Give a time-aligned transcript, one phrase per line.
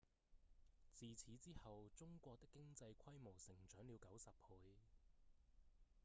[0.95, 4.73] 自此之後中國的經濟規模成長了90倍